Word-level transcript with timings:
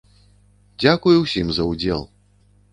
Дзякуй 0.85 1.15
усім 1.27 1.47
за 1.61 1.69
удзел! 1.75 2.01